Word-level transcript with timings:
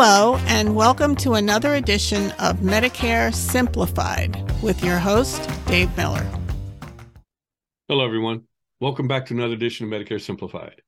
Hello, 0.00 0.36
and 0.46 0.76
welcome 0.76 1.16
to 1.16 1.34
another 1.34 1.74
edition 1.74 2.30
of 2.38 2.58
Medicare 2.58 3.34
Simplified 3.34 4.40
with 4.62 4.84
your 4.84 4.96
host, 4.96 5.50
Dave 5.66 5.94
Miller. 5.96 6.24
Hello, 7.88 8.04
everyone. 8.04 8.44
Welcome 8.78 9.08
back 9.08 9.26
to 9.26 9.34
another 9.34 9.54
edition 9.54 9.86
of 9.86 10.00
Medicare 10.00 10.20
Simplified. 10.20 10.82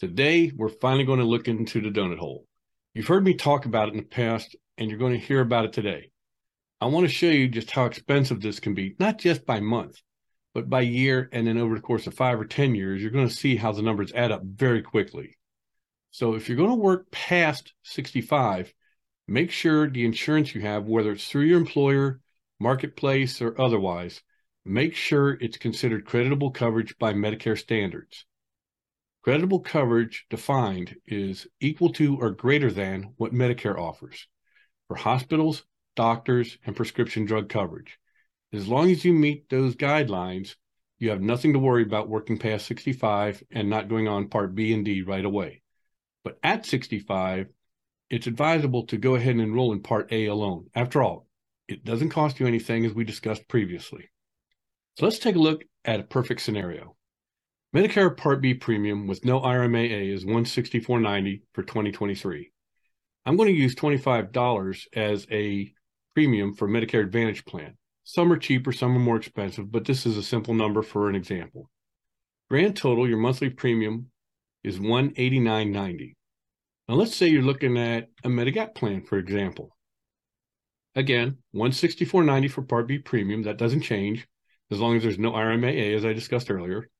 Today, 0.00 0.50
we're 0.56 0.70
finally 0.70 1.04
going 1.04 1.20
to 1.20 1.24
look 1.24 1.46
into 1.46 1.80
the 1.80 1.90
donut 1.90 2.18
hole. 2.18 2.46
You've 2.94 3.06
heard 3.06 3.22
me 3.22 3.34
talk 3.34 3.64
about 3.64 3.90
it 3.90 3.90
in 3.92 3.98
the 3.98 4.06
past, 4.06 4.56
and 4.76 4.90
you're 4.90 4.98
going 4.98 5.12
to 5.12 5.24
hear 5.24 5.40
about 5.40 5.66
it 5.66 5.72
today. 5.72 6.10
I 6.80 6.86
want 6.86 7.06
to 7.06 7.14
show 7.14 7.30
you 7.30 7.46
just 7.46 7.70
how 7.70 7.84
expensive 7.84 8.40
this 8.40 8.58
can 8.58 8.74
be, 8.74 8.96
not 8.98 9.18
just 9.18 9.46
by 9.46 9.60
month, 9.60 10.02
but 10.52 10.68
by 10.68 10.80
year. 10.80 11.28
And 11.30 11.46
then 11.46 11.58
over 11.58 11.76
the 11.76 11.80
course 11.80 12.08
of 12.08 12.14
five 12.14 12.40
or 12.40 12.44
10 12.44 12.74
years, 12.74 13.00
you're 13.00 13.12
going 13.12 13.28
to 13.28 13.32
see 13.32 13.54
how 13.54 13.70
the 13.70 13.82
numbers 13.82 14.12
add 14.14 14.32
up 14.32 14.42
very 14.42 14.82
quickly. 14.82 15.36
So 16.10 16.34
if 16.34 16.48
you're 16.48 16.56
going 16.56 16.70
to 16.70 16.74
work 16.74 17.10
past 17.10 17.74
65, 17.82 18.72
make 19.26 19.50
sure 19.50 19.88
the 19.88 20.04
insurance 20.04 20.54
you 20.54 20.60
have, 20.62 20.86
whether 20.86 21.12
it's 21.12 21.28
through 21.28 21.44
your 21.44 21.58
employer, 21.58 22.20
marketplace, 22.58 23.40
or 23.40 23.60
otherwise, 23.60 24.22
make 24.64 24.94
sure 24.94 25.38
it's 25.40 25.58
considered 25.58 26.06
creditable 26.06 26.50
coverage 26.50 26.96
by 26.98 27.12
Medicare 27.12 27.58
standards. 27.58 28.24
Creditable 29.22 29.60
coverage 29.60 30.26
defined 30.30 30.96
is 31.06 31.46
equal 31.60 31.92
to 31.94 32.16
or 32.16 32.30
greater 32.30 32.70
than 32.70 33.12
what 33.16 33.32
Medicare 33.32 33.78
offers 33.78 34.26
for 34.86 34.96
hospitals, 34.96 35.64
doctors, 35.96 36.56
and 36.64 36.74
prescription 36.74 37.26
drug 37.26 37.48
coverage. 37.48 37.98
As 38.52 38.68
long 38.68 38.90
as 38.90 39.04
you 39.04 39.12
meet 39.12 39.48
those 39.50 39.76
guidelines, 39.76 40.54
you 40.98 41.10
have 41.10 41.20
nothing 41.20 41.52
to 41.52 41.58
worry 41.58 41.82
about 41.82 42.08
working 42.08 42.38
past 42.38 42.66
65 42.66 43.42
and 43.50 43.68
not 43.68 43.88
going 43.88 44.08
on 44.08 44.28
Part 44.28 44.54
B 44.54 44.72
and 44.72 44.84
D 44.84 45.02
right 45.02 45.24
away. 45.24 45.62
But 46.24 46.38
at 46.42 46.66
65, 46.66 47.48
it's 48.10 48.26
advisable 48.26 48.86
to 48.86 48.96
go 48.96 49.14
ahead 49.14 49.32
and 49.32 49.40
enroll 49.40 49.72
in 49.72 49.82
Part 49.82 50.12
A 50.12 50.26
alone. 50.26 50.66
After 50.74 51.02
all, 51.02 51.26
it 51.68 51.84
doesn't 51.84 52.10
cost 52.10 52.40
you 52.40 52.46
anything 52.46 52.84
as 52.86 52.94
we 52.94 53.04
discussed 53.04 53.48
previously. 53.48 54.10
So 54.96 55.04
let's 55.04 55.18
take 55.18 55.36
a 55.36 55.40
look 55.40 55.64
at 55.84 56.00
a 56.00 56.04
perfect 56.04 56.40
scenario. 56.40 56.96
Medicare 57.74 58.16
Part 58.16 58.40
B 58.40 58.54
premium 58.54 59.06
with 59.06 59.24
no 59.24 59.40
IRMAA 59.40 60.12
is 60.12 60.24
$164.90 60.24 61.42
for 61.52 61.62
2023. 61.62 62.50
I'm 63.26 63.36
going 63.36 63.48
to 63.48 63.60
use 63.60 63.74
$25 63.74 64.86
as 64.94 65.26
a 65.30 65.72
premium 66.14 66.54
for 66.54 66.66
Medicare 66.66 67.02
Advantage 67.02 67.44
plan. 67.44 67.76
Some 68.04 68.32
are 68.32 68.38
cheaper, 68.38 68.72
some 68.72 68.96
are 68.96 69.00
more 69.00 69.18
expensive, 69.18 69.70
but 69.70 69.84
this 69.84 70.06
is 70.06 70.16
a 70.16 70.22
simple 70.22 70.54
number 70.54 70.80
for 70.80 71.10
an 71.10 71.14
example. 71.14 71.70
Grand 72.48 72.74
total, 72.74 73.06
your 73.06 73.18
monthly 73.18 73.50
premium 73.50 74.10
is 74.68 74.78
$189.90. 74.78 76.14
Now 76.88 76.94
let's 76.94 77.16
say 77.16 77.28
you're 77.28 77.42
looking 77.42 77.78
at 77.78 78.08
a 78.22 78.28
Medigap 78.28 78.74
plan, 78.74 79.02
for 79.02 79.16
example. 79.18 79.74
Again, 80.94 81.38
$164.90 81.54 82.50
for 82.50 82.60
Part 82.62 82.86
B 82.86 82.98
premium. 82.98 83.44
That 83.44 83.56
doesn't 83.56 83.80
change 83.80 84.28
as 84.70 84.78
long 84.78 84.96
as 84.96 85.02
there's 85.02 85.18
no 85.18 85.32
IRMAA, 85.32 85.96
as 85.96 86.04
I 86.04 86.12
discussed 86.12 86.50
earlier. 86.50 86.90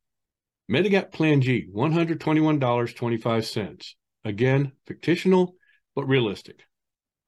Medigap 0.71 1.13
Plan 1.13 1.43
G, 1.43 1.69
$121.25. 1.75 3.95
Again, 4.25 4.73
fictional, 5.03 5.55
but 5.95 6.09
realistic. 6.09 6.63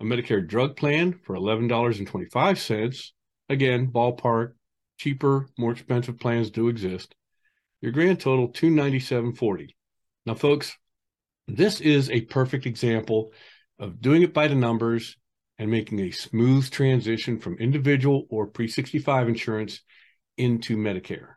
A 0.01 0.05
Medicare 0.05 0.47
drug 0.47 0.77
plan 0.77 1.19
for 1.25 1.35
$11.25. 1.37 3.11
Again, 3.49 3.91
ballpark, 3.91 4.53
cheaper, 4.99 5.47
more 5.59 5.73
expensive 5.73 6.19
plans 6.19 6.51
do 6.51 6.69
exist. 6.69 7.15
Your 7.81 7.93
grand 7.93 8.21
total, 8.21 8.49
$297.40. 8.49 9.71
Now, 10.27 10.35
folks, 10.35 10.77
this 11.49 11.81
is 11.81 12.11
a 12.11 12.21
perfect 12.23 12.67
example 12.67 13.33
of 13.79 14.01
doing 14.01 14.23
it 14.23 14.35
by 14.35 14.49
the 14.49 14.55
numbers 14.55 15.17
and 15.59 15.71
making 15.71 16.01
a 16.01 16.11
smooth 16.11 16.71
transition 16.71 17.39
from 17.39 17.59
individual 17.59 18.27
or 18.31 18.47
pre 18.47 18.69
65 18.69 19.29
insurance 19.29 19.81
into 20.37 20.77
Medicare. 20.77 21.35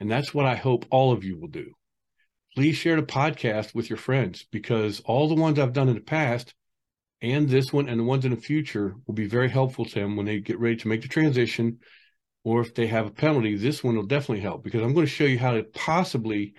And 0.00 0.10
that's 0.10 0.32
what 0.32 0.46
I 0.46 0.54
hope 0.54 0.86
all 0.90 1.12
of 1.12 1.24
you 1.24 1.38
will 1.38 1.48
do. 1.48 1.72
Please 2.54 2.76
share 2.76 2.96
the 2.96 3.02
podcast 3.02 3.74
with 3.74 3.88
your 3.88 3.96
friends 3.96 4.46
because 4.50 5.00
all 5.04 5.28
the 5.28 5.40
ones 5.40 5.58
I've 5.58 5.72
done 5.72 5.88
in 5.88 5.94
the 5.94 6.00
past 6.00 6.54
and 7.22 7.48
this 7.48 7.72
one 7.72 7.88
and 7.88 8.00
the 8.00 8.04
ones 8.04 8.24
in 8.24 8.30
the 8.30 8.40
future 8.40 8.94
will 9.06 9.14
be 9.14 9.26
very 9.26 9.48
helpful 9.48 9.84
to 9.84 9.94
them 9.94 10.16
when 10.16 10.26
they 10.26 10.40
get 10.40 10.58
ready 10.58 10.76
to 10.76 10.88
make 10.88 11.02
the 11.02 11.08
transition 11.08 11.78
or 12.42 12.60
if 12.60 12.74
they 12.74 12.86
have 12.86 13.06
a 13.06 13.10
penalty. 13.10 13.56
This 13.56 13.84
one 13.84 13.96
will 13.96 14.06
definitely 14.06 14.40
help 14.40 14.64
because 14.64 14.82
I'm 14.82 14.94
going 14.94 15.06
to 15.06 15.12
show 15.12 15.24
you 15.24 15.38
how 15.38 15.52
to 15.52 15.62
possibly 15.62 16.54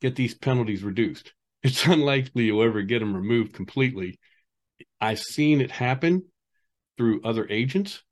get 0.00 0.16
these 0.16 0.34
penalties 0.34 0.82
reduced. 0.82 1.32
It's 1.62 1.84
unlikely 1.84 2.44
you'll 2.44 2.62
ever 2.62 2.82
get 2.82 3.00
them 3.00 3.16
removed 3.16 3.54
completely. 3.54 4.20
I've 5.00 5.18
seen 5.18 5.60
it 5.60 5.72
happen 5.72 6.22
through 6.96 7.22
other 7.24 7.46
agents, 7.50 8.04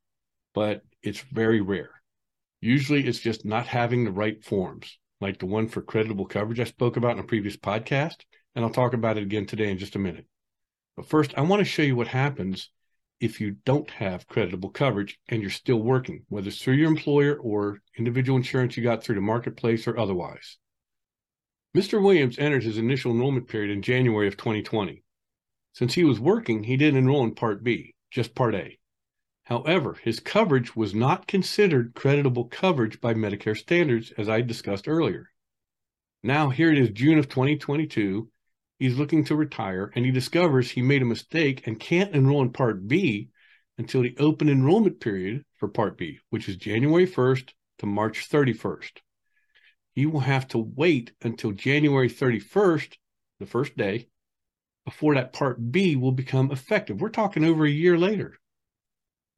but 0.54 0.82
it's 1.02 1.20
very 1.20 1.60
rare. 1.60 1.90
Usually 2.60 3.06
it's 3.06 3.20
just 3.20 3.44
not 3.44 3.66
having 3.66 4.04
the 4.04 4.10
right 4.10 4.42
forms, 4.42 4.98
like 5.20 5.38
the 5.38 5.46
one 5.46 5.68
for 5.68 5.82
creditable 5.82 6.26
coverage 6.26 6.58
I 6.58 6.64
spoke 6.64 6.96
about 6.96 7.12
in 7.12 7.20
a 7.20 7.24
previous 7.24 7.56
podcast. 7.56 8.24
And 8.56 8.64
I'll 8.64 8.72
talk 8.72 8.92
about 8.92 9.18
it 9.18 9.22
again 9.22 9.46
today 9.46 9.70
in 9.70 9.78
just 9.78 9.94
a 9.94 10.00
minute. 10.00 10.26
But 10.96 11.08
first, 11.08 11.34
I 11.36 11.42
want 11.42 11.60
to 11.60 11.64
show 11.64 11.82
you 11.82 11.94
what 11.94 12.08
happens 12.08 12.70
if 13.20 13.40
you 13.40 13.56
don't 13.64 13.90
have 13.90 14.26
creditable 14.26 14.70
coverage 14.70 15.18
and 15.28 15.40
you're 15.40 15.50
still 15.50 15.82
working, 15.82 16.24
whether 16.28 16.48
it's 16.48 16.62
through 16.62 16.74
your 16.74 16.88
employer 16.88 17.36
or 17.36 17.80
individual 17.96 18.36
insurance 18.36 18.76
you 18.76 18.82
got 18.82 19.02
through 19.02 19.14
the 19.16 19.20
marketplace 19.20 19.86
or 19.86 19.98
otherwise. 19.98 20.58
Mr. 21.74 22.00
Williams 22.00 22.38
entered 22.38 22.62
his 22.62 22.78
initial 22.78 23.10
enrollment 23.10 23.48
period 23.48 23.72
in 23.72 23.82
January 23.82 24.28
of 24.28 24.36
2020. 24.36 25.02
Since 25.72 25.94
he 25.94 26.04
was 26.04 26.20
working, 26.20 26.62
he 26.62 26.76
didn't 26.76 27.00
enroll 27.00 27.24
in 27.24 27.34
Part 27.34 27.64
B, 27.64 27.96
just 28.12 28.36
Part 28.36 28.54
A. 28.54 28.78
However, 29.44 29.98
his 30.04 30.20
coverage 30.20 30.76
was 30.76 30.94
not 30.94 31.26
considered 31.26 31.94
creditable 31.94 32.44
coverage 32.44 33.00
by 33.00 33.12
Medicare 33.12 33.56
standards, 33.56 34.12
as 34.16 34.28
I 34.28 34.40
discussed 34.40 34.86
earlier. 34.86 35.32
Now, 36.22 36.50
here 36.50 36.70
it 36.70 36.78
is 36.78 36.90
June 36.90 37.18
of 37.18 37.28
2022. 37.28 38.30
He's 38.78 38.96
looking 38.96 39.24
to 39.24 39.34
retire 39.34 39.90
and 39.96 40.04
he 40.04 40.12
discovers 40.12 40.70
he 40.70 40.82
made 40.82 41.02
a 41.02 41.06
mistake 41.06 41.66
and 41.66 41.80
can't 41.80 42.14
enroll 42.14 42.42
in 42.42 42.52
Part 42.52 42.86
B 42.86 43.30
until 43.78 44.02
the 44.02 44.16
open 44.18 44.48
enrollment 44.48 45.00
period 45.00 45.44
for 45.56 45.66
Part 45.66 45.98
B, 45.98 46.20
which 46.30 46.48
is 46.48 46.56
January 46.56 47.06
1st 47.06 47.50
to 47.80 47.86
March 47.86 48.30
31st. 48.30 49.00
He 49.94 50.06
will 50.06 50.20
have 50.20 50.48
to 50.48 50.58
wait 50.58 51.12
until 51.22 51.52
January 51.52 52.08
31st, 52.08 52.96
the 53.38 53.46
first 53.46 53.76
day, 53.76 54.08
before 54.84 55.14
that 55.14 55.32
Part 55.32 55.70
B 55.70 55.96
will 55.96 56.12
become 56.12 56.50
effective. 56.50 57.00
We're 57.00 57.10
talking 57.10 57.44
over 57.44 57.64
a 57.64 57.70
year 57.70 57.96
later. 57.96 58.38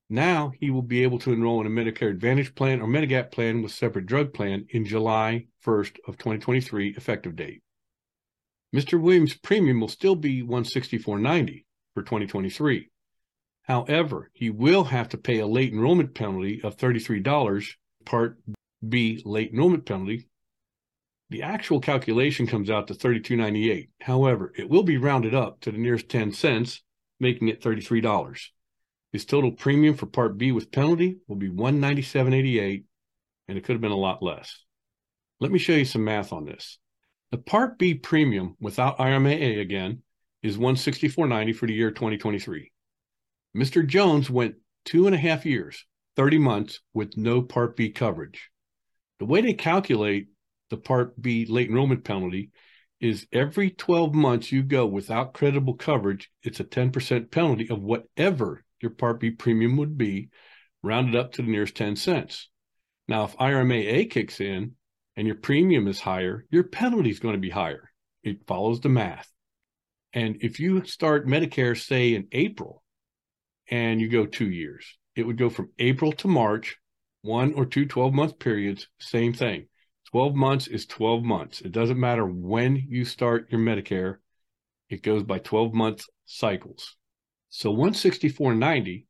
Now 0.08 0.52
he 0.58 0.70
will 0.70 0.82
be 0.82 1.02
able 1.02 1.18
to 1.20 1.32
enroll 1.32 1.60
in 1.60 1.66
a 1.66 1.70
Medicare 1.70 2.10
Advantage 2.10 2.54
plan 2.54 2.80
or 2.80 2.86
Medigap 2.86 3.32
plan 3.32 3.62
with 3.62 3.72
separate 3.72 4.06
drug 4.06 4.32
plan 4.32 4.66
in 4.70 4.84
July 4.84 5.46
1st 5.64 5.98
of 6.06 6.16
2023 6.16 6.94
effective 6.96 7.36
date. 7.36 7.62
Mr. 8.74 9.00
Williams' 9.00 9.34
premium 9.34 9.80
will 9.80 9.88
still 9.88 10.14
be 10.14 10.42
164.90 10.42 11.64
for 11.94 12.02
2023. 12.02 12.88
However, 13.62 14.30
he 14.32 14.48
will 14.48 14.84
have 14.84 15.08
to 15.08 15.18
pay 15.18 15.40
a 15.40 15.46
late 15.46 15.72
enrollment 15.72 16.14
penalty 16.14 16.60
of 16.62 16.76
$33, 16.76 17.74
Part 18.04 18.38
B 18.88 19.20
late 19.24 19.50
enrollment 19.50 19.84
penalty. 19.86 20.28
The 21.30 21.42
actual 21.42 21.80
calculation 21.80 22.46
comes 22.46 22.70
out 22.70 22.86
to 22.88 22.94
$32.98. 22.94 23.88
However, 24.00 24.52
it 24.56 24.70
will 24.70 24.84
be 24.84 24.96
rounded 24.96 25.34
up 25.34 25.60
to 25.62 25.72
the 25.72 25.78
nearest 25.78 26.08
10 26.08 26.32
cents, 26.32 26.82
making 27.18 27.48
it 27.48 27.60
$33. 27.60 28.48
His 29.12 29.24
total 29.24 29.50
premium 29.52 29.94
for 29.94 30.06
Part 30.06 30.38
B 30.38 30.52
with 30.52 30.70
penalty 30.70 31.18
will 31.26 31.36
be 31.36 31.48
197.88, 31.48 32.84
and 33.48 33.58
it 33.58 33.64
could 33.64 33.72
have 33.72 33.80
been 33.80 33.90
a 33.90 33.96
lot 33.96 34.22
less. 34.22 34.62
Let 35.40 35.50
me 35.50 35.58
show 35.58 35.72
you 35.72 35.84
some 35.84 36.04
math 36.04 36.32
on 36.32 36.44
this. 36.44 36.78
The 37.32 37.38
Part 37.38 37.78
B 37.78 37.94
premium 37.94 38.56
without 38.60 38.98
IRMAA 38.98 39.60
again 39.60 40.02
is 40.42 40.58
164.90 40.58 41.56
for 41.56 41.66
the 41.66 41.74
year 41.74 41.90
2023. 41.90 42.70
Mr. 43.56 43.86
Jones 43.86 44.30
went 44.30 44.56
two 44.84 45.06
and 45.06 45.14
a 45.14 45.18
half 45.18 45.44
years, 45.44 45.84
30 46.14 46.38
months 46.38 46.80
with 46.94 47.16
no 47.16 47.42
Part 47.42 47.76
B 47.76 47.90
coverage. 47.90 48.50
The 49.18 49.24
way 49.24 49.40
they 49.40 49.54
calculate 49.54 50.28
the 50.70 50.76
Part 50.76 51.20
B 51.20 51.46
late 51.46 51.68
enrollment 51.68 52.04
penalty 52.04 52.50
is 53.00 53.26
every 53.32 53.70
12 53.70 54.14
months 54.14 54.50
you 54.50 54.62
go 54.62 54.86
without 54.86 55.34
creditable 55.34 55.74
coverage, 55.74 56.30
it's 56.42 56.60
a 56.60 56.64
10% 56.64 57.30
penalty 57.30 57.68
of 57.68 57.82
whatever 57.82 58.64
your 58.80 58.90
Part 58.90 59.20
B 59.20 59.30
premium 59.30 59.76
would 59.76 59.98
be, 59.98 60.30
rounded 60.82 61.16
up 61.16 61.32
to 61.32 61.42
the 61.42 61.50
nearest 61.50 61.76
10 61.76 61.96
cents. 61.96 62.48
Now, 63.08 63.24
if 63.24 63.36
IRMAA 63.36 64.10
kicks 64.10 64.40
in 64.40 64.72
and 65.16 65.26
your 65.26 65.36
premium 65.36 65.88
is 65.88 66.00
higher, 66.00 66.46
your 66.50 66.64
penalty 66.64 67.10
is 67.10 67.20
going 67.20 67.34
to 67.34 67.40
be 67.40 67.50
higher. 67.50 67.90
It 68.22 68.46
follows 68.46 68.80
the 68.80 68.88
math. 68.88 69.30
And 70.12 70.38
if 70.40 70.58
you 70.60 70.84
start 70.84 71.26
Medicare, 71.26 71.78
say 71.78 72.14
in 72.14 72.28
April, 72.32 72.82
and 73.68 74.00
you 74.00 74.08
go 74.08 74.26
two 74.26 74.50
years, 74.50 74.96
it 75.14 75.26
would 75.26 75.38
go 75.38 75.50
from 75.50 75.70
April 75.78 76.12
to 76.12 76.28
March, 76.28 76.76
one 77.22 77.54
or 77.54 77.66
two 77.66 77.86
12 77.86 78.14
month 78.14 78.38
periods, 78.38 78.88
same 79.00 79.32
thing. 79.32 79.66
12 80.10 80.34
months 80.34 80.66
is 80.66 80.86
12 80.86 81.22
months. 81.22 81.60
It 81.60 81.72
doesn't 81.72 81.98
matter 81.98 82.24
when 82.24 82.76
you 82.76 83.04
start 83.04 83.50
your 83.50 83.60
Medicare, 83.60 84.16
it 84.88 85.02
goes 85.02 85.22
by 85.22 85.38
12 85.38 85.74
month 85.74 86.04
cycles. 86.26 86.96
So 87.48 87.74
164.90 87.74 89.04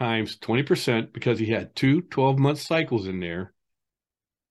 times 0.00 0.38
20% 0.38 1.12
because 1.12 1.38
he 1.38 1.50
had 1.50 1.76
two 1.76 2.02
12 2.02 2.38
month 2.38 2.60
cycles 2.60 3.06
in 3.06 3.20
there. 3.20 3.52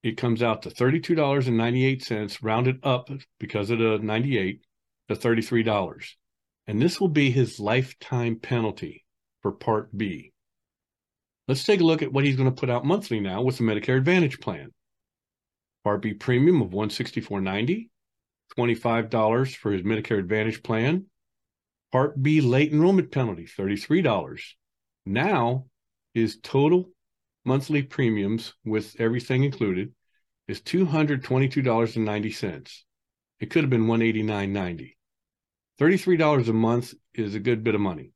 It 0.01 0.15
comes 0.15 0.41
out 0.41 0.61
to 0.61 0.69
$32.98 0.69 2.39
rounded 2.41 2.79
up 2.83 3.09
because 3.39 3.69
of 3.69 3.79
the 3.79 3.99
98 3.99 4.61
to 5.09 5.15
$33. 5.15 6.05
And 6.67 6.81
this 6.81 7.01
will 7.01 7.09
be 7.09 7.31
his 7.31 7.59
lifetime 7.59 8.37
penalty 8.39 9.03
for 9.41 9.51
Part 9.51 9.95
B. 9.97 10.31
Let's 11.47 11.63
take 11.63 11.81
a 11.81 11.85
look 11.85 12.01
at 12.01 12.13
what 12.13 12.23
he's 12.23 12.35
going 12.35 12.49
to 12.49 12.59
put 12.59 12.69
out 12.69 12.85
monthly 12.85 13.19
now 13.19 13.41
with 13.41 13.57
the 13.57 13.63
Medicare 13.63 13.97
Advantage 13.97 14.39
plan. 14.39 14.71
Part 15.83 16.01
B 16.01 16.13
premium 16.13 16.61
of 16.61 16.69
$164.90, 16.69 17.89
$25 18.57 19.55
for 19.55 19.71
his 19.71 19.83
Medicare 19.83 20.19
Advantage 20.19 20.63
plan. 20.63 21.05
Part 21.91 22.21
B 22.21 22.41
late 22.41 22.71
enrollment 22.71 23.11
penalty, 23.11 23.45
$33. 23.45 24.41
Now 25.05 25.65
his 26.13 26.39
total 26.41 26.89
monthly 27.45 27.83
premiums 27.83 28.53
with 28.65 28.95
everything 28.99 29.43
included 29.43 29.93
is 30.47 30.61
$222.90. 30.61 32.83
It 33.39 33.49
could 33.49 33.63
have 33.63 33.69
been 33.69 33.87
$189.90. 33.87 34.95
$33 35.79 36.49
a 36.49 36.53
month 36.53 36.93
is 37.13 37.35
a 37.35 37.39
good 37.39 37.63
bit 37.63 37.75
of 37.75 37.81
money. 37.81 38.11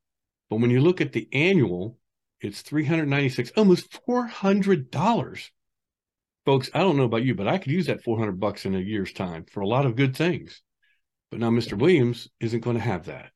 But 0.50 0.60
when 0.60 0.70
you 0.70 0.80
look 0.80 1.00
at 1.00 1.12
the 1.12 1.28
annual, 1.32 1.98
it's 2.40 2.62
396, 2.62 3.52
almost 3.56 4.00
$400. 4.06 5.50
Folks, 6.44 6.68
I 6.74 6.80
don't 6.80 6.98
know 6.98 7.04
about 7.04 7.24
you, 7.24 7.34
but 7.34 7.48
I 7.48 7.56
could 7.56 7.72
use 7.72 7.86
that 7.86 8.04
400 8.04 8.38
bucks 8.38 8.66
in 8.66 8.74
a 8.74 8.78
year's 8.78 9.14
time 9.14 9.46
for 9.50 9.60
a 9.60 9.66
lot 9.66 9.86
of 9.86 9.96
good 9.96 10.14
things. 10.14 10.60
But 11.30 11.40
now 11.40 11.48
Mr. 11.48 11.78
Williams 11.78 12.28
isn't 12.38 12.60
going 12.60 12.76
to 12.76 12.82
have 12.82 13.06
that. 13.06 13.30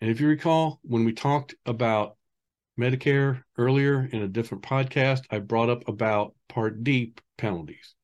And 0.00 0.10
if 0.10 0.20
you 0.20 0.28
recall, 0.28 0.80
when 0.82 1.04
we 1.04 1.12
talked 1.12 1.54
about 1.66 2.16
Medicare 2.80 3.42
earlier 3.58 4.08
in 4.10 4.22
a 4.22 4.28
different 4.28 4.62
podcast, 4.62 5.24
I 5.30 5.40
brought 5.40 5.68
up 5.68 5.86
about 5.88 6.34
Part 6.48 6.84
D 6.84 7.12
penalties. 7.36 7.94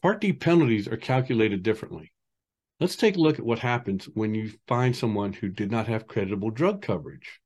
Part 0.00 0.22
D 0.22 0.32
penalties 0.32 0.88
are 0.88 0.96
calculated 0.96 1.62
differently. 1.62 2.12
Let's 2.80 2.96
take 2.96 3.16
a 3.16 3.20
look 3.20 3.38
at 3.38 3.44
what 3.44 3.58
happens 3.58 4.06
when 4.14 4.34
you 4.34 4.52
find 4.66 4.96
someone 4.96 5.32
who 5.34 5.48
did 5.48 5.70
not 5.70 5.88
have 5.88 6.06
creditable 6.06 6.50
drug 6.50 6.80
coverage. 6.80 7.40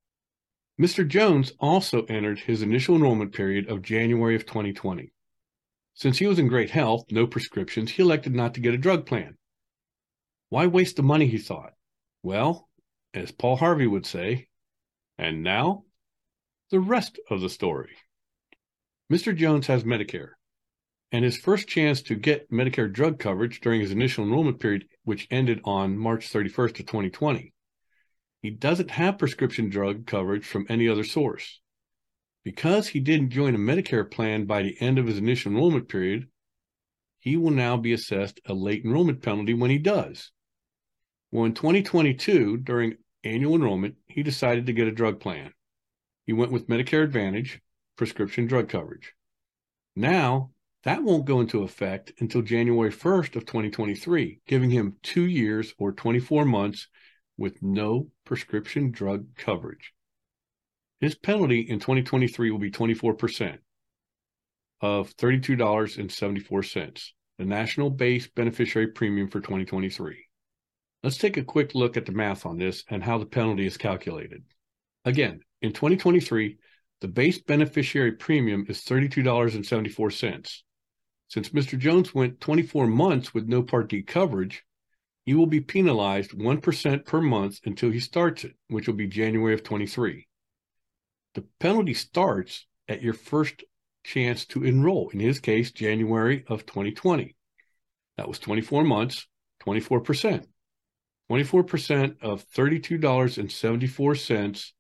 Mr. 0.81 1.07
Jones 1.07 1.53
also 1.59 2.05
entered 2.05 2.39
his 2.39 2.63
initial 2.63 2.95
enrollment 2.95 3.33
period 3.33 3.69
of 3.69 3.83
January 3.83 4.37
of 4.37 4.47
2020. 4.47 5.11
Since 5.99 6.19
he 6.19 6.29
was 6.29 6.39
in 6.39 6.47
great 6.47 6.71
health, 6.71 7.11
no 7.11 7.27
prescriptions, 7.27 7.91
he 7.91 8.03
elected 8.03 8.33
not 8.33 8.55
to 8.55 8.61
get 8.61 8.73
a 8.73 8.79
drug 8.79 9.05
plan. 9.05 9.37
Why 10.49 10.69
waste 10.69 10.95
the 10.95 11.03
money, 11.03 11.27
he 11.27 11.39
thought? 11.39 11.73
Well, 12.23 12.69
as 13.13 13.33
Paul 13.33 13.57
Harvey 13.57 13.89
would 13.89 14.07
say, 14.07 14.47
and 15.19 15.43
now 15.43 15.83
the 16.71 16.79
rest 16.79 17.19
of 17.29 17.41
the 17.41 17.51
story. 17.51 17.97
Mr. 19.13 19.35
Jones 19.37 19.67
has 19.67 19.83
Medicare 19.83 20.35
and 21.11 21.25
his 21.25 21.37
first 21.37 21.67
chance 21.67 22.01
to 22.03 22.15
get 22.15 22.49
Medicare 22.49 22.93
drug 22.93 23.19
coverage 23.19 23.61
during 23.61 23.81
his 23.81 23.91
initial 23.91 24.23
enrollment 24.23 24.61
period, 24.61 24.87
which 25.03 25.27
ended 25.33 25.61
on 25.65 25.99
March 25.99 26.33
31st 26.33 26.79
of 26.79 26.87
2020. 26.87 27.53
He 28.43 28.51
doesn't 28.51 28.93
have 28.93 29.19
prescription 29.19 29.69
drug 29.69 30.07
coverage 30.07 30.47
from 30.47 30.65
any 30.69 30.87
other 30.87 31.03
source. 31.03 31.61
Because 32.45 32.89
he 32.89 33.01
didn't 33.01 33.31
join 33.31 33.55
a 33.55 33.59
Medicare 33.59 34.11
plan 34.11 34.45
by 34.45 34.63
the 34.63 34.77
end 34.81 34.99
of 34.99 35.07
his 35.07 35.19
initial 35.19 35.53
enrollment 35.53 35.89
period, 35.89 36.29
he 37.19 37.37
will 37.37 37.51
now 37.51 37.77
be 37.77 37.93
assessed 37.93 38.41
a 38.47 38.55
late 38.55 38.85
enrollment 38.85 39.23
penalty 39.23 39.55
when 39.55 39.71
he 39.71 39.79
does. 39.79 40.31
Well, 41.31 41.45
in 41.45 41.55
2022, 41.55 42.59
during 42.59 42.97
annual 43.25 43.57
enrollment, 43.57 43.97
he 44.07 44.23
decided 44.23 44.67
to 44.67 44.73
get 44.73 44.89
a 44.89 44.93
drug 44.93 45.21
plan. 45.21 45.53
He 46.27 46.33
went 46.33 46.53
with 46.53 46.69
Medicare 46.69 47.05
Advantage 47.05 47.61
prescription 47.97 48.47
drug 48.47 48.69
coverage. 48.69 49.15
Now 49.97 50.53
that 50.85 51.03
won't 51.03 51.27
go 51.27 51.41
into 51.41 51.65
effect 51.65 52.13
until 52.21 52.43
January 52.43 52.93
1st 52.93 53.37
of 53.37 53.45
2023, 53.45 54.41
giving 54.47 54.71
him 54.71 54.97
two 55.03 55.27
years 55.27 55.75
or 55.77 55.93
24 55.93 56.45
months 56.45 56.87
with 57.37 57.61
no 57.63 58.11
prescription 58.25 58.91
drug 58.91 59.27
coverage. 59.37 59.93
His 61.01 61.15
penalty 61.15 61.61
in 61.61 61.79
2023 61.79 62.51
will 62.51 62.59
be 62.59 62.71
24% 62.71 63.59
of 64.81 65.17
$32.74, 65.17 67.11
the 67.39 67.45
national 67.45 67.91
base 67.91 68.27
beneficiary 68.29 68.89
premium 68.89 69.29
for 69.29 69.41
2023. 69.41 70.25
Let's 71.03 71.19
take 71.19 71.37
a 71.37 71.45
quick 71.45 71.75
look 71.75 71.97
at 71.97 72.07
the 72.07 72.13
math 72.13 72.47
on 72.47 72.59
this 72.59 72.85
and 72.89 73.03
how 73.03 73.19
the 73.19 73.27
penalty 73.27 73.67
is 73.67 73.77
calculated. 73.77 74.43
Again, 75.05 75.41
in 75.63 75.73
2023, 75.73 76.59
the 77.01 77.09
base 77.09 77.41
beneficiary 77.41 78.13
premium 78.13 78.67
is 78.69 78.83
$32.74. 78.83 80.63
Since 81.29 81.49
Mr. 81.51 81.79
Jones 81.79 82.15
went 82.15 82.41
24 82.41 82.87
months 82.87 83.33
with 83.33 83.47
no 83.47 83.63
Part 83.63 83.89
D 83.91 84.03
coverage, 84.03 84.65
he 85.25 85.35
will 85.35 85.47
be 85.47 85.61
penalized 85.61 86.33
1% 86.33 87.05
per 87.05 87.21
month 87.21 87.61
until 87.65 87.91
he 87.91 88.01
starts 88.01 88.45
it, 88.45 88.57
which 88.69 88.87
will 88.87 88.95
be 88.95 89.07
January 89.07 89.55
of 89.55 89.63
23. 89.63 90.28
The 91.39 91.47
penalty 91.61 91.95
starts 91.95 92.67
at 92.89 93.01
your 93.01 93.15
first 93.15 93.63
chance 94.03 94.45
to 94.47 94.65
enroll, 94.65 95.11
in 95.11 95.21
his 95.21 95.39
case, 95.39 95.71
January 95.71 96.43
of 96.49 96.67
2020. 96.67 97.37
That 98.17 98.27
was 98.27 98.41
24 98.41 98.83
months, 98.83 99.29
24%. 99.65 100.47
24% 101.31 102.17
of 102.23 102.45
$32.74 102.51 104.73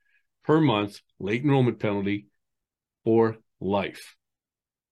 per 0.45 0.61
month 0.61 1.01
late 1.19 1.43
enrollment 1.43 1.81
penalty 1.81 2.29
for 3.03 3.39
life. 3.61 4.15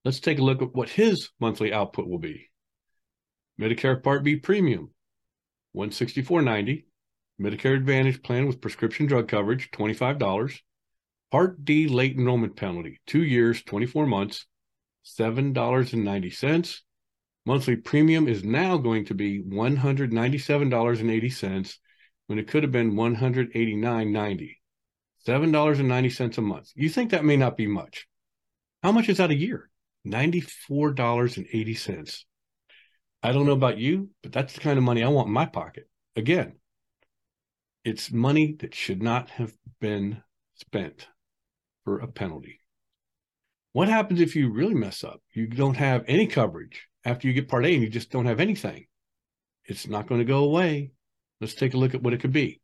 Let's 0.05 0.19
take 0.19 0.41
a 0.41 0.43
look 0.43 0.61
at 0.61 0.75
what 0.75 0.89
his 0.89 1.31
monthly 1.39 1.73
output 1.73 2.09
will 2.09 2.19
be. 2.19 2.50
Medicare 3.61 4.03
Part 4.03 4.25
B 4.25 4.37
premium, 4.37 4.91
164.90. 5.77 6.85
Medicare 7.41 7.77
Advantage 7.77 8.23
plan 8.23 8.47
with 8.47 8.61
prescription 8.61 9.07
drug 9.07 9.29
coverage, 9.29 9.71
$25. 9.71 10.61
Part 11.31 11.65
D 11.65 11.89
late 11.89 12.17
enrollment 12.17 12.57
penalty, 12.57 13.01
two 13.07 13.23
years, 13.23 13.63
24 13.63 14.07
months, 14.07 14.47
$7.90. 15.05 16.81
Monthly 17.47 17.77
premium 17.77 18.29
is 18.29 18.45
now 18.45 18.77
going 18.77 19.07
to 19.07 19.15
be 19.15 19.43
$197.80 19.43 21.79
when 22.27 22.39
it 22.39 22.49
could 22.49 22.63
have 22.63 22.73
been 22.73 22.93
$189.90. 22.93 24.57
$7.90 25.27 26.39
a 26.39 26.41
month. 26.41 26.71
You 26.75 26.89
think 26.89 27.11
that 27.11 27.25
may 27.25 27.37
not 27.37 27.57
be 27.57 27.67
much. 27.67 28.07
How 28.83 28.93
much 28.93 29.11
is 29.11 29.19
that 29.19 29.31
a 29.31 29.35
year? 29.35 29.69
$94.80. 30.07 32.25
I 33.23 33.33
don't 33.33 33.47
know 33.47 33.53
about 33.53 33.79
you, 33.79 34.11
but 34.23 34.33
that's 34.33 34.55
the 34.55 34.61
kind 34.61 34.79
of 34.79 34.85
money 34.85 35.03
I 35.03 35.09
want 35.09 35.29
in 35.29 35.35
my 35.35 35.47
pocket. 35.47 35.89
Again, 36.17 36.55
it's 37.85 38.11
money 38.11 38.57
that 38.61 38.75
should 38.75 39.03
not 39.03 39.31
have 39.31 39.53
been 39.81 40.23
spent 40.55 41.09
for 41.85 41.99
a 41.99 42.07
penalty. 42.07 42.61
What 43.73 43.89
happens 43.89 44.21
if 44.21 44.35
you 44.35 44.51
really 44.51 44.75
mess 44.75 45.05
up? 45.05 45.21
You 45.33 45.47
don't 45.47 45.77
have 45.77 46.05
any 46.09 46.27
coverage 46.27 46.89
after 47.05 47.29
you 47.29 47.35
get 47.35 47.49
part 47.49 47.65
A 47.67 47.75
and 47.75 47.83
you 47.83 47.89
just 47.89 48.11
don't 48.11 48.27
have 48.27 48.41
anything. 48.41 48.87
It's 49.65 49.87
not 49.87 50.07
going 50.07 50.21
to 50.21 50.25
go 50.25 50.45
away. 50.45 50.93
Let's 51.41 51.55
take 51.55 51.75
a 51.75 51.79
look 51.79 51.95
at 51.95 52.03
what 52.03 52.13
it 52.13 52.21
could 52.21 52.33
be. 52.33 52.61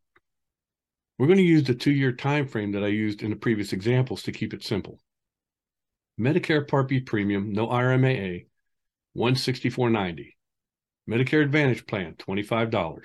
We're 1.18 1.28
going 1.28 1.38
to 1.38 1.44
use 1.44 1.64
the 1.64 1.75
two-year 1.75 2.12
time 2.12 2.46
frame 2.46 2.72
that 2.72 2.84
I 2.84 2.88
used 2.88 3.22
in 3.22 3.30
the 3.30 3.36
previous 3.36 3.72
examples 3.72 4.22
to 4.25 4.32
keep 4.32 4.52
it 4.52 4.64
simple. 4.64 5.00
Medicare 6.20 6.66
Part 6.66 6.88
B 6.88 7.00
premium, 7.00 7.52
no 7.52 7.68
IRMAA, 7.68 8.46
164.90. 9.16 10.32
Medicare 11.08 11.42
Advantage 11.42 11.86
plan, 11.86 12.14
$25. 12.14 13.02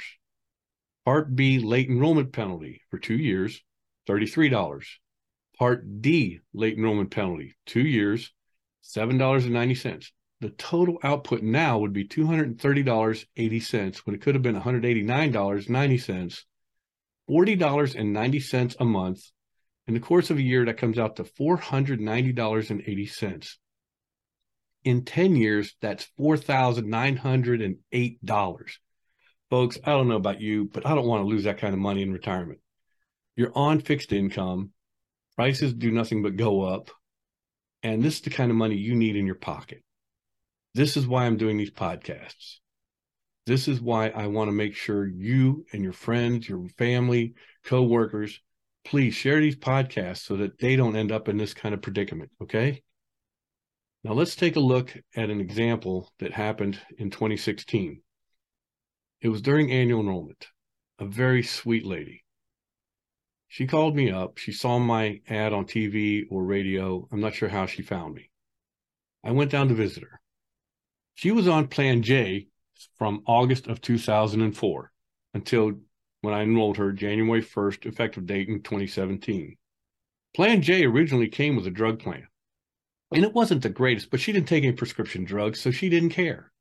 Part 1.06 1.36
B 1.36 1.60
late 1.60 1.90
enrollment 1.90 2.32
penalty 2.32 2.82
for 2.90 2.98
two 2.98 3.16
years, 3.16 3.62
$33. 4.08 4.86
Part 5.58 6.02
D 6.02 6.40
late 6.54 6.78
enrollment 6.78 7.12
penalty, 7.12 7.56
two 7.66 7.82
years, 7.82 8.32
$7.90 8.84 10.12
the 10.42 10.50
total 10.50 10.98
output 11.04 11.44
now 11.44 11.78
would 11.78 11.94
be 11.94 12.06
$230.80 12.06 13.98
when 14.00 14.16
it 14.16 14.22
could 14.22 14.34
have 14.34 14.42
been 14.42 14.60
$189.90, 14.60 16.44
$40.90 17.30 18.76
a 18.80 18.86
month. 18.86 19.32
In 19.88 19.94
the 19.94 20.00
course 20.00 20.32
of 20.32 20.38
a 20.38 20.42
year, 20.42 20.66
that 20.66 20.78
comes 20.78 20.98
out 20.98 21.18
to 21.18 21.24
$490.80. 21.24 23.56
In 24.84 25.06
10 25.06 25.36
years, 25.36 25.76
that's 25.82 26.08
$4,908. 26.20 28.72
Folks, 29.50 29.78
I 29.84 29.92
don't 29.92 30.08
know 30.08 30.16
about 30.16 30.42
you, 30.42 30.66
but 30.66 30.86
I 30.86 30.96
don't 30.96 31.08
want 31.08 31.24
to 31.24 31.28
lose 31.28 31.44
that 31.44 31.58
kind 31.60 31.74
of 31.74 31.80
money 31.80 32.02
in 32.02 32.12
retirement. 32.14 32.60
You're 33.36 33.56
on 33.56 33.80
fixed 33.80 34.12
income. 34.14 34.72
Prices 35.36 35.74
do 35.74 35.92
nothing 35.92 36.24
but 36.24 36.36
go 36.36 36.62
up 36.64 36.90
And 37.84 38.04
this 38.04 38.16
is 38.16 38.22
the 38.22 38.30
kind 38.30 38.52
of 38.52 38.58
money 38.58 38.76
you 38.76 38.96
need 38.96 39.16
in 39.16 39.26
your 39.26 39.36
pocket. 39.36 39.84
This 40.74 40.98
is 40.98 41.08
why 41.08 41.26
I'm 41.26 41.38
doing 41.38 41.58
these 41.58 41.72
podcasts. 41.72 42.58
This 43.46 43.68
is 43.68 43.82
why 43.82 44.10
I 44.10 44.28
want 44.28 44.50
to 44.50 44.54
make 44.54 44.76
sure 44.76 45.08
you 45.08 45.66
and 45.74 45.84
your 45.84 45.94
friends, 45.94 46.48
your 46.48 46.68
family, 46.78 47.34
coworkers, 47.66 48.40
please 48.86 49.16
share 49.16 49.40
these 49.40 49.56
podcasts 49.56 50.26
so 50.26 50.38
that 50.38 50.60
they 50.60 50.76
don't 50.76 50.96
end 50.96 51.12
up 51.12 51.28
in 51.28 51.38
this 51.38 51.54
kind 51.54 51.74
of 51.74 51.82
predicament. 51.82 52.32
Okay. 52.42 52.84
Now 54.04 54.14
let's 54.14 54.36
take 54.36 54.56
a 54.56 54.60
look 54.62 54.96
at 55.16 55.30
an 55.30 55.40
example 55.40 56.12
that 56.20 56.34
happened 56.34 56.80
in 56.98 57.12
2016. 57.12 58.02
It 59.22 59.30
was 59.30 59.42
during 59.42 59.72
annual 59.72 60.02
enrollment. 60.02 60.48
A 60.98 61.06
very 61.06 61.44
sweet 61.44 61.86
lady. 61.86 62.24
She 63.48 63.68
called 63.68 63.96
me 63.96 64.10
up. 64.10 64.38
She 64.38 64.54
saw 64.54 64.80
my 64.80 65.22
ad 65.28 65.54
on 65.54 65.66
TV 65.66 66.24
or 66.32 66.44
radio. 66.44 67.08
I'm 67.12 67.20
not 67.20 67.36
sure 67.36 67.50
how 67.50 67.68
she 67.68 67.84
found 67.84 68.16
me. 68.16 68.30
I 69.24 69.32
went 69.32 69.52
down 69.52 69.68
to 69.68 69.76
visit 69.76 70.04
her. 70.04 70.20
She 71.14 71.32
was 71.32 71.48
on 71.48 71.68
Plan 71.68 72.02
J 72.02 72.48
from 72.98 73.22
August 73.28 73.68
of 73.68 73.82
2004 73.82 74.92
until 75.34 75.74
when 76.22 76.34
I 76.34 76.42
enrolled 76.42 76.78
her 76.78 76.92
January 76.92 77.44
1st, 77.44 77.86
effective 77.86 78.26
date 78.26 78.48
in 78.48 78.64
2017. 78.64 79.58
Plan 80.36 80.62
J 80.62 80.86
originally 80.86 81.28
came 81.28 81.56
with 81.56 81.68
a 81.68 81.72
drug 81.72 82.00
plan. 82.00 82.28
And 83.12 83.26
it 83.26 83.34
wasn't 83.34 83.64
the 83.64 83.70
greatest, 83.70 84.10
but 84.10 84.22
she 84.22 84.32
didn't 84.32 84.48
take 84.48 84.64
any 84.64 84.74
prescription 84.74 85.26
drugs, 85.26 85.60
so 85.60 85.72
she 85.72 85.90
didn't 85.90 86.12
care. 86.12 86.52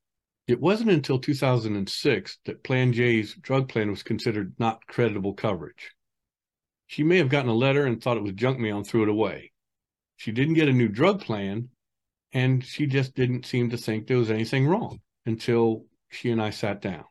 It 0.47 0.59
wasn't 0.59 0.91
until 0.91 1.19
2006 1.19 2.39
that 2.45 2.63
Plan 2.63 2.91
J's 2.91 3.35
drug 3.35 3.69
plan 3.69 3.89
was 3.89 4.03
considered 4.03 4.53
not 4.59 4.85
creditable 4.85 5.33
coverage. 5.33 5.91
She 6.87 7.03
may 7.03 7.17
have 7.17 7.29
gotten 7.29 7.49
a 7.49 7.53
letter 7.53 7.85
and 7.85 8.03
thought 8.03 8.17
it 8.17 8.23
was 8.23 8.33
junk 8.33 8.59
mail 8.59 8.77
and 8.77 8.85
threw 8.85 9.03
it 9.03 9.09
away. 9.09 9.53
She 10.17 10.33
didn't 10.33 10.55
get 10.55 10.67
a 10.67 10.73
new 10.73 10.89
drug 10.89 11.21
plan, 11.21 11.69
and 12.33 12.63
she 12.65 12.85
just 12.85 13.15
didn't 13.15 13.45
seem 13.45 13.69
to 13.69 13.77
think 13.77 14.07
there 14.07 14.17
was 14.17 14.29
anything 14.29 14.67
wrong 14.67 14.99
until 15.25 15.85
she 16.09 16.31
and 16.31 16.41
I 16.41 16.49
sat 16.49 16.81
down. 16.81 17.05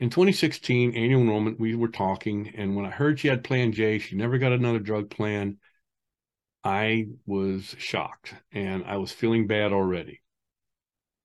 In 0.00 0.10
2016, 0.10 0.94
annual 0.94 1.22
enrollment, 1.22 1.58
we 1.58 1.74
were 1.74 1.88
talking, 1.88 2.52
and 2.54 2.76
when 2.76 2.84
I 2.84 2.90
heard 2.90 3.18
she 3.18 3.28
had 3.28 3.42
Plan 3.42 3.72
J, 3.72 3.98
she 3.98 4.16
never 4.16 4.38
got 4.38 4.52
another 4.52 4.78
drug 4.78 5.10
plan. 5.10 5.58
I 6.64 7.06
was 7.26 7.76
shocked 7.78 8.34
and 8.52 8.84
I 8.84 8.96
was 8.96 9.12
feeling 9.12 9.46
bad 9.46 9.72
already. 9.72 10.20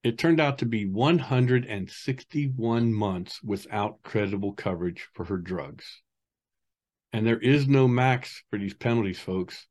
It 0.03 0.17
turned 0.17 0.39
out 0.39 0.59
to 0.59 0.65
be 0.65 0.85
161 0.85 2.93
months 2.93 3.41
without 3.41 4.03
credible 4.03 4.53
coverage 4.53 5.07
for 5.13 5.25
her 5.25 5.37
drugs. 5.37 6.01
And 7.13 7.25
there 7.25 7.39
is 7.39 7.67
no 7.67 7.87
max 7.87 8.43
for 8.49 8.59
these 8.59 8.73
penalties, 8.73 9.19
folks. 9.19 9.67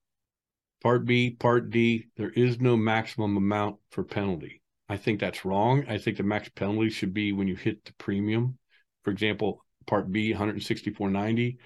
Part 0.83 1.05
B, 1.05 1.31
Part 1.31 1.71
D, 1.71 2.07
there 2.17 2.31
is 2.31 2.61
no 2.61 2.77
maximum 2.77 3.37
amount 3.37 3.77
for 3.91 4.05
penalty. 4.05 4.63
I 4.89 4.97
think 4.97 5.21
that's 5.21 5.45
wrong. 5.45 5.85
I 5.89 5.99
think 5.99 6.17
the 6.17 6.23
max 6.23 6.49
penalty 6.49 6.91
should 6.91 7.15
be 7.15 7.33
when 7.33 7.47
you 7.47 7.55
hit 7.55 7.85
the 7.85 7.93
premium. 7.95 8.59
For 9.05 9.11
example, 9.11 9.65
Part 9.87 10.11
B, 10.11 10.33
164.90, 10.33 11.59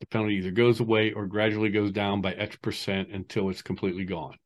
the 0.00 0.06
penalty 0.06 0.36
either 0.36 0.50
goes 0.50 0.80
away 0.80 1.12
or 1.12 1.26
gradually 1.26 1.68
goes 1.68 1.92
down 1.92 2.22
by 2.22 2.32
X 2.32 2.56
percent 2.56 3.10
until 3.10 3.50
it's 3.50 3.62
completely 3.62 4.04
gone. 4.04 4.36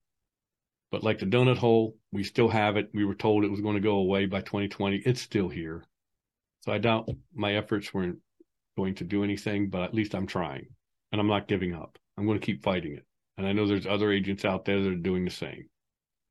But 0.90 1.02
like 1.02 1.18
the 1.18 1.26
donut 1.26 1.58
hole, 1.58 1.96
we 2.12 2.24
still 2.24 2.48
have 2.48 2.76
it. 2.76 2.90
We 2.92 3.04
were 3.04 3.14
told 3.14 3.44
it 3.44 3.50
was 3.50 3.60
going 3.60 3.76
to 3.76 3.80
go 3.80 3.96
away 3.96 4.26
by 4.26 4.40
2020. 4.40 4.98
It's 4.98 5.20
still 5.20 5.48
here. 5.48 5.84
So 6.64 6.72
I 6.72 6.78
doubt 6.78 7.10
my 7.34 7.56
efforts 7.56 7.92
weren't 7.92 8.20
going 8.78 8.94
to 8.94 9.04
do 9.04 9.22
anything, 9.22 9.68
but 9.68 9.82
at 9.82 9.92
least 9.92 10.14
I'm 10.14 10.26
trying 10.26 10.68
and 11.12 11.20
I'm 11.20 11.26
not 11.26 11.46
giving 11.46 11.74
up. 11.74 11.98
I'm 12.16 12.24
going 12.24 12.40
to 12.40 12.46
keep 12.46 12.62
fighting 12.62 12.94
it. 12.94 13.04
And 13.36 13.46
I 13.46 13.52
know 13.52 13.66
there's 13.66 13.86
other 13.86 14.10
agents 14.10 14.46
out 14.46 14.64
there 14.64 14.80
that 14.80 14.88
are 14.88 14.96
doing 14.96 15.26
the 15.26 15.30
same. 15.30 15.68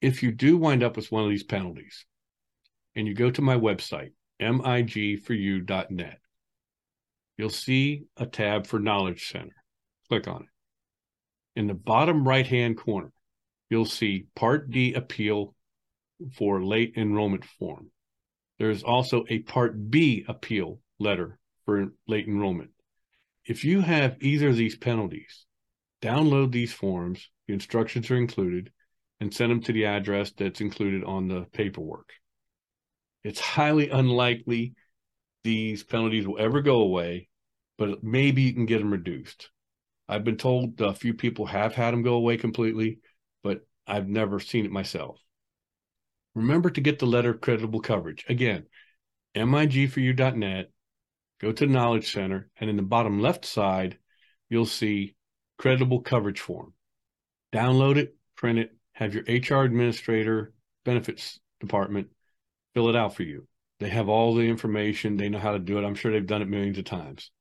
If 0.01 0.23
you 0.23 0.31
do 0.31 0.57
wind 0.57 0.81
up 0.81 0.95
with 0.95 1.11
one 1.11 1.23
of 1.23 1.29
these 1.29 1.43
penalties 1.43 2.07
and 2.95 3.07
you 3.07 3.13
go 3.13 3.29
to 3.29 3.43
my 3.43 3.55
website, 3.55 4.13
migforyou.net, 4.41 6.19
you'll 7.37 7.49
see 7.51 8.05
a 8.17 8.25
tab 8.25 8.65
for 8.65 8.79
Knowledge 8.79 9.29
Center. 9.29 9.55
Click 10.09 10.27
on 10.27 10.41
it. 10.41 11.59
In 11.59 11.67
the 11.67 11.75
bottom 11.75 12.27
right 12.27 12.47
hand 12.47 12.77
corner, 12.77 13.11
you'll 13.69 13.85
see 13.85 14.25
Part 14.35 14.71
D 14.71 14.95
appeal 14.95 15.53
for 16.35 16.63
late 16.63 16.93
enrollment 16.97 17.45
form. 17.45 17.91
There's 18.59 18.83
also 18.83 19.25
a 19.29 19.39
Part 19.39 19.89
B 19.89 20.25
appeal 20.27 20.79
letter 20.99 21.39
for 21.65 21.87
late 22.07 22.27
enrollment. 22.27 22.71
If 23.45 23.65
you 23.65 23.81
have 23.81 24.17
either 24.21 24.49
of 24.49 24.55
these 24.55 24.77
penalties, 24.77 25.45
download 26.01 26.51
these 26.51 26.73
forms, 26.73 27.29
the 27.47 27.53
instructions 27.53 28.09
are 28.09 28.17
included, 28.17 28.71
and 29.19 29.33
send 29.33 29.51
them 29.51 29.61
to 29.61 29.73
the 29.73 29.85
address 29.85 30.31
that's 30.31 30.61
included 30.61 31.03
on 31.03 31.27
the 31.27 31.45
paperwork. 31.53 32.09
It's 33.23 33.39
highly 33.39 33.89
unlikely 33.89 34.75
these 35.43 35.83
penalties 35.83 36.27
will 36.27 36.39
ever 36.39 36.61
go 36.61 36.81
away, 36.81 37.29
but 37.77 38.03
maybe 38.03 38.43
you 38.43 38.53
can 38.53 38.65
get 38.65 38.79
them 38.79 38.91
reduced. 38.91 39.49
I've 40.07 40.23
been 40.23 40.37
told 40.37 40.79
a 40.81 40.93
few 40.93 41.13
people 41.13 41.45
have 41.45 41.73
had 41.73 41.91
them 41.91 42.03
go 42.03 42.15
away 42.15 42.37
completely, 42.37 42.99
but 43.43 43.61
I've 43.87 44.07
never 44.07 44.39
seen 44.39 44.65
it 44.65 44.71
myself. 44.71 45.22
Remember 46.35 46.69
to 46.69 46.81
get 46.81 46.99
the 46.99 47.05
letter 47.05 47.31
of 47.31 47.41
creditable 47.41 47.81
coverage. 47.81 48.25
Again, 48.27 48.65
migforyou.net 49.35 50.71
go 51.39 51.51
to 51.51 51.65
the 51.65 51.71
Knowledge 51.71 52.11
Center, 52.13 52.49
and 52.59 52.69
in 52.69 52.77
the 52.77 52.83
bottom 52.83 53.19
left 53.19 53.45
side, 53.45 53.97
you'll 54.49 54.65
see 54.65 55.15
creditable 55.57 56.01
coverage 56.01 56.39
form. 56.39 56.73
Download 57.51 57.97
it, 57.97 58.15
print 58.35 58.59
it, 58.59 58.75
have 58.93 59.13
your 59.13 59.23
HR 59.23 59.65
administrator, 59.65 60.53
benefits 60.85 61.39
department 61.59 62.09
fill 62.73 62.89
it 62.89 62.95
out 62.95 63.15
for 63.15 63.23
you. 63.23 63.47
They 63.79 63.89
have 63.89 64.09
all 64.09 64.33
the 64.33 64.43
information, 64.43 65.17
they 65.17 65.29
know 65.29 65.39
how 65.39 65.51
to 65.51 65.59
do 65.59 65.77
it. 65.77 65.85
I'm 65.85 65.95
sure 65.95 66.11
they've 66.11 66.25
done 66.25 66.41
it 66.41 66.49
millions 66.49 66.77
of 66.77 66.85
times. 66.85 67.31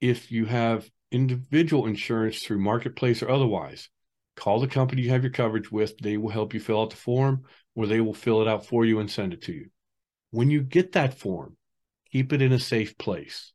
If 0.00 0.32
you 0.32 0.46
have 0.46 0.90
individual 1.10 1.86
insurance 1.86 2.42
through 2.42 2.58
Marketplace 2.58 3.22
or 3.22 3.30
otherwise, 3.30 3.88
call 4.36 4.60
the 4.60 4.66
company 4.66 5.02
you 5.02 5.10
have 5.10 5.22
your 5.22 5.32
coverage 5.32 5.70
with. 5.70 5.96
They 5.98 6.16
will 6.16 6.30
help 6.30 6.54
you 6.54 6.60
fill 6.60 6.82
out 6.82 6.90
the 6.90 6.96
form 6.96 7.44
or 7.74 7.86
they 7.86 8.00
will 8.00 8.14
fill 8.14 8.42
it 8.42 8.48
out 8.48 8.66
for 8.66 8.84
you 8.84 9.00
and 9.00 9.10
send 9.10 9.32
it 9.32 9.42
to 9.42 9.52
you. 9.52 9.70
When 10.30 10.50
you 10.50 10.62
get 10.62 10.92
that 10.92 11.18
form, 11.18 11.56
Keep 12.12 12.34
it 12.34 12.42
in 12.42 12.52
a 12.52 12.58
safe 12.58 12.98
place. 12.98 13.52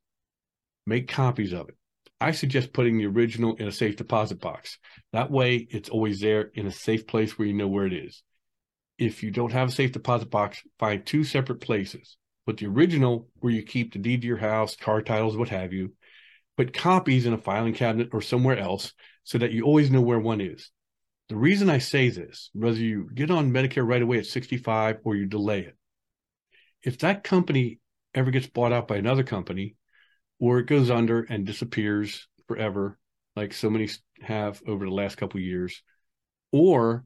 Make 0.87 1.07
copies 1.07 1.53
of 1.53 1.69
it. 1.69 1.75
I 2.19 2.31
suggest 2.31 2.73
putting 2.73 2.97
the 2.97 3.05
original 3.05 3.55
in 3.57 3.67
a 3.67 3.71
safe 3.71 3.95
deposit 3.95 4.41
box. 4.41 4.79
That 5.13 5.29
way, 5.29 5.67
it's 5.69 5.89
always 5.89 6.19
there 6.19 6.49
in 6.55 6.65
a 6.65 6.71
safe 6.71 7.05
place 7.05 7.37
where 7.37 7.47
you 7.47 7.53
know 7.53 7.67
where 7.67 7.85
it 7.85 7.93
is. 7.93 8.23
If 8.97 9.21
you 9.21 9.29
don't 9.29 9.51
have 9.51 9.69
a 9.69 9.71
safe 9.71 9.91
deposit 9.91 10.31
box, 10.31 10.63
find 10.79 11.05
two 11.05 11.23
separate 11.23 11.61
places. 11.61 12.17
Put 12.47 12.57
the 12.57 12.65
original 12.65 13.29
where 13.41 13.53
you 13.53 13.61
keep 13.61 13.93
the 13.93 13.99
deed 13.99 14.21
to 14.21 14.27
your 14.27 14.37
house, 14.37 14.75
car 14.75 15.03
titles, 15.03 15.37
what 15.37 15.49
have 15.49 15.71
you. 15.71 15.93
Put 16.57 16.73
copies 16.73 17.25
in 17.25 17.33
a 17.33 17.37
filing 17.37 17.73
cabinet 17.73 18.09
or 18.11 18.21
somewhere 18.21 18.57
else 18.57 18.93
so 19.23 19.37
that 19.37 19.51
you 19.51 19.63
always 19.63 19.91
know 19.91 20.01
where 20.01 20.19
one 20.19 20.41
is. 20.41 20.71
The 21.29 21.35
reason 21.35 21.69
I 21.69 21.77
say 21.77 22.09
this, 22.09 22.49
whether 22.53 22.77
you 22.77 23.09
get 23.13 23.29
on 23.29 23.51
Medicare 23.51 23.87
right 23.87 24.01
away 24.01 24.17
at 24.17 24.25
65 24.25 24.97
or 25.03 25.15
you 25.15 25.25
delay 25.25 25.59
it, 25.59 25.77
if 26.83 26.99
that 26.99 27.23
company 27.23 27.79
ever 28.13 28.31
gets 28.31 28.47
bought 28.47 28.71
out 28.71 28.87
by 28.87 28.97
another 28.97 29.23
company 29.23 29.75
or 30.39 30.59
it 30.59 30.67
goes 30.67 30.89
under 30.89 31.23
and 31.23 31.45
disappears 31.45 32.27
forever 32.47 32.97
like 33.35 33.53
so 33.53 33.69
many 33.69 33.89
have 34.21 34.61
over 34.67 34.85
the 34.85 34.91
last 34.91 35.17
couple 35.17 35.39
years 35.39 35.83
or 36.51 37.05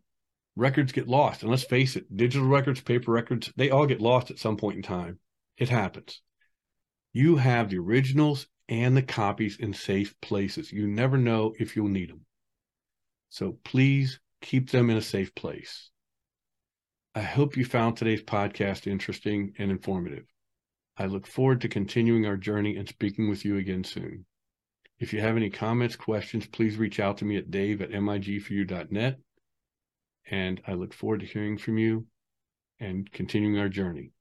records 0.55 0.91
get 0.91 1.07
lost 1.07 1.41
and 1.41 1.49
let's 1.49 1.63
face 1.63 1.95
it 1.95 2.15
digital 2.15 2.47
records 2.47 2.81
paper 2.81 3.11
records 3.11 3.51
they 3.55 3.69
all 3.69 3.85
get 3.85 4.01
lost 4.01 4.31
at 4.31 4.39
some 4.39 4.57
point 4.57 4.77
in 4.77 4.83
time 4.83 5.19
it 5.57 5.69
happens 5.69 6.21
you 7.13 7.37
have 7.37 7.69
the 7.69 7.77
originals 7.77 8.47
and 8.71 8.95
the 8.95 9.01
copies 9.01 9.57
in 9.57 9.73
safe 9.73 10.15
places. 10.21 10.71
You 10.71 10.87
never 10.87 11.17
know 11.17 11.53
if 11.59 11.75
you'll 11.75 11.89
need 11.89 12.09
them. 12.09 12.21
So 13.29 13.57
please 13.65 14.19
keep 14.41 14.71
them 14.71 14.89
in 14.89 14.95
a 14.95 15.01
safe 15.01 15.35
place. 15.35 15.91
I 17.13 17.21
hope 17.21 17.57
you 17.57 17.65
found 17.65 17.97
today's 17.97 18.23
podcast 18.23 18.87
interesting 18.87 19.53
and 19.59 19.69
informative. 19.69 20.23
I 20.97 21.07
look 21.07 21.27
forward 21.27 21.61
to 21.61 21.67
continuing 21.67 22.25
our 22.25 22.37
journey 22.37 22.77
and 22.77 22.87
speaking 22.87 23.29
with 23.29 23.43
you 23.43 23.57
again 23.57 23.83
soon. 23.83 24.25
If 24.99 25.11
you 25.11 25.19
have 25.19 25.35
any 25.35 25.49
comments, 25.49 25.97
questions, 25.97 26.47
please 26.47 26.77
reach 26.77 26.99
out 26.99 27.17
to 27.17 27.25
me 27.25 27.35
at 27.35 27.51
dave 27.51 27.81
at 27.81 27.91
migforyou.net. 27.91 29.17
And 30.29 30.61
I 30.65 30.73
look 30.73 30.93
forward 30.93 31.19
to 31.19 31.25
hearing 31.25 31.57
from 31.57 31.77
you 31.77 32.05
and 32.79 33.11
continuing 33.11 33.59
our 33.59 33.69
journey. 33.69 34.13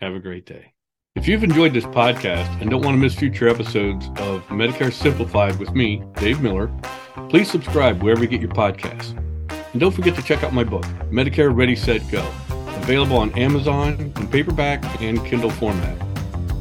Have 0.00 0.14
a 0.14 0.20
great 0.20 0.46
day. 0.46 0.72
If 1.18 1.26
you've 1.26 1.42
enjoyed 1.42 1.72
this 1.72 1.84
podcast 1.84 2.60
and 2.60 2.70
don't 2.70 2.82
want 2.82 2.94
to 2.94 2.98
miss 2.98 3.12
future 3.12 3.48
episodes 3.48 4.06
of 4.20 4.46
Medicare 4.46 4.92
Simplified 4.92 5.58
with 5.58 5.74
me, 5.74 6.00
Dave 6.14 6.40
Miller, 6.40 6.70
please 7.28 7.50
subscribe 7.50 8.00
wherever 8.00 8.22
you 8.22 8.28
get 8.28 8.40
your 8.40 8.52
podcasts. 8.52 9.18
And 9.72 9.80
don't 9.80 9.90
forget 9.90 10.14
to 10.14 10.22
check 10.22 10.44
out 10.44 10.54
my 10.54 10.62
book, 10.62 10.84
Medicare 11.10 11.54
Ready, 11.54 11.74
Set, 11.74 12.08
Go, 12.08 12.24
available 12.50 13.16
on 13.16 13.36
Amazon 13.36 14.12
in 14.14 14.28
paperback 14.28 15.02
and 15.02 15.18
Kindle 15.26 15.50
format. 15.50 15.98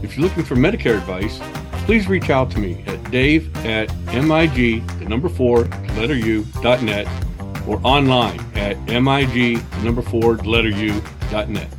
If 0.02 0.18
you're 0.18 0.28
looking 0.28 0.44
for 0.44 0.56
Medicare 0.56 0.98
advice, 0.98 1.40
please 1.86 2.08
reach 2.08 2.32
out 2.32 2.50
to 2.52 2.60
me 2.60 2.84
at 2.88 3.12
dave 3.12 3.56
at 3.64 3.94
mig, 4.12 4.56
the 4.56 5.06
number 5.08 5.30
four, 5.30 5.66
letter 5.96 6.16
u, 6.16 6.44
dot 6.64 6.82
net, 6.82 7.08
or 7.68 7.80
online 7.84 8.40
at 8.56 8.76
mig, 8.88 9.32
the 9.36 9.84
number 9.84 10.02
four, 10.02 10.38
letter 10.38 10.70
u, 10.70 11.00
dot 11.30 11.48
net. 11.48 11.77